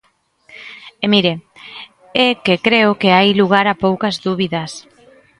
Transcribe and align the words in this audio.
E, 1.03 1.05
mire, 1.13 1.33
é 2.25 2.27
que 2.45 2.55
creo 2.67 2.91
que 3.01 3.09
hai 3.17 3.29
lugar 3.33 3.65
a 3.69 3.79
poucas 3.85 4.15
dúbidas. 4.25 4.71